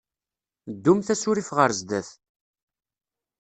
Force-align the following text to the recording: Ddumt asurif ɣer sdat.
Ddumt 0.73 1.07
asurif 1.13 1.49
ɣer 1.57 1.69
sdat. 1.79 2.09